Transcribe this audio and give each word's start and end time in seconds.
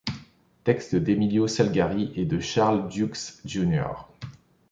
Textes 0.63 0.95
d'Emilio 0.95 1.45
Salgari 1.47 2.11
et 2.15 2.25
de 2.25 2.39
Charles 2.39 2.87
Dukes 2.89 3.33
Jr. 3.45 4.07